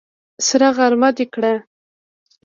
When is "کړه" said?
1.33-1.53